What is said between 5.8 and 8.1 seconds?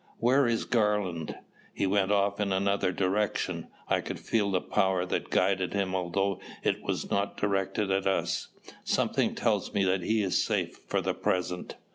although it was not directed at